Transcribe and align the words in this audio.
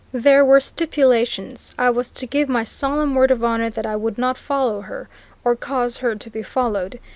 There 0.13 0.43
were 0.43 0.59
stipulations. 0.59 1.75
I 1.77 1.91
was 1.91 2.09
to 2.13 2.25
give 2.25 2.49
my 2.49 2.63
solemn 2.63 3.13
word 3.13 3.29
of 3.29 3.43
honour 3.43 3.69
that 3.69 3.85
I 3.85 3.95
would 3.95 4.17
not 4.17 4.35
follow 4.35 4.81
her, 4.81 5.09
or 5.43 5.55
cause 5.55 5.97
her 5.97 6.15
to 6.15 6.29
be 6.31 6.41
followed. 6.41 6.99